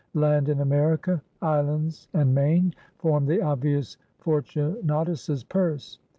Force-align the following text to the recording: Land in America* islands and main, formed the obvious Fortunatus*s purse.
Land 0.15 0.49
in 0.49 0.61
America* 0.61 1.21
islands 1.43 2.07
and 2.11 2.33
main, 2.33 2.73
formed 2.97 3.27
the 3.27 3.39
obvious 3.43 3.97
Fortunatus*s 4.17 5.43
purse. 5.43 5.99